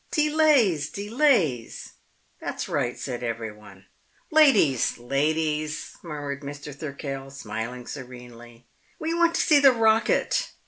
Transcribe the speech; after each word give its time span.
"Delays, 0.09 0.89
delays!" 0.89 1.91
"That's 2.39 2.67
right," 2.67 2.97
said 2.97 3.21
everyone. 3.21 3.85
"Ladies, 4.31 4.97
ladies," 4.97 5.95
murmured 6.01 6.41
Mr. 6.41 6.73
Thirkell, 6.73 7.29
smiling 7.31 7.85
serenely. 7.85 8.65
"We 8.97 9.13
want 9.13 9.35
to 9.35 9.41
see 9.41 9.59
the 9.59 9.73
rocket!" 9.73 10.53